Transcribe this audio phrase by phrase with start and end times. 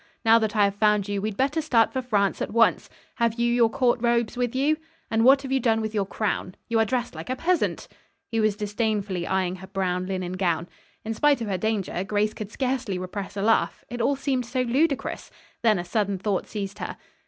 [0.25, 2.89] Now that I have found you, we'd better start for France at once.
[3.17, 4.77] Have you your court robes with you?
[5.11, 6.55] And what have you done with your crown?
[6.67, 7.87] You are dressed like a peasant."
[8.27, 10.67] He was disdainfully eyeing her brown, linen gown.
[11.05, 13.85] In spite of her danger, Grace could scarcely repress a laugh.
[13.91, 15.29] It all seemed so ludicrous.
[15.61, 16.97] Then a sudden thought seized her.